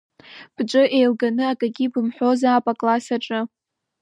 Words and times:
Бҿы 0.55 0.83
еилганы 0.97 1.43
акагьы 1.51 1.85
бымҳәозаап 1.91 2.65
акласс 2.71 3.07
аҿы. 3.15 3.39